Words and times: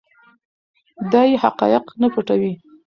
دی 1.11 1.29
حقایق 1.43 1.85
نه 2.01 2.07
پټوي. 2.13 2.53